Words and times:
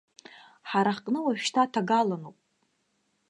Ҳара 0.69 0.91
ҳҟны 0.95 1.19
уажәшьҭа 1.25 1.71
ҭагалануп. 1.73 2.37